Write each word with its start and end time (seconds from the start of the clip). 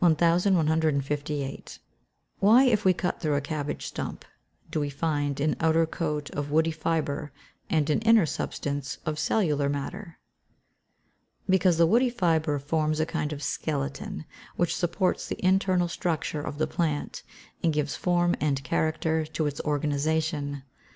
_Why, 0.01 2.67
if 2.67 2.83
we 2.85 2.91
cut 2.91 3.21
through 3.21 3.35
a 3.35 3.41
cabbage 3.41 3.85
stump, 3.85 4.25
do 4.71 4.79
we 4.79 4.89
find 4.89 5.39
an 5.39 5.55
outer 5.59 5.85
coat 5.85 6.31
of 6.31 6.49
woody 6.49 6.71
fibre, 6.71 7.31
and 7.69 7.87
an 7.91 7.99
inner 8.01 8.25
substance 8.25 8.97
of 9.05 9.19
cellular 9.19 9.69
matter?_ 9.69 10.15
Because 11.47 11.77
the 11.77 11.85
woody 11.85 12.09
fibre 12.09 12.57
forms 12.57 12.99
a 12.99 13.05
kind 13.05 13.31
of 13.31 13.43
skeleton, 13.43 14.25
which 14.55 14.75
supports 14.75 15.27
the 15.27 15.45
internal 15.45 15.87
stricture 15.87 16.41
of 16.41 16.57
the 16.57 16.65
plant, 16.65 17.21
and 17.63 17.71
gives 17.71 17.95
form 17.95 18.35
and 18.41 18.63
character 18.63 19.23
to 19.27 19.45
its 19.45 19.61
organisation. 19.61 20.63